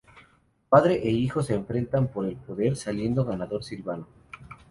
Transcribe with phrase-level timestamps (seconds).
[0.69, 4.07] Padre e hijo se enfrentan por el poder, saliendo ganador Silvano.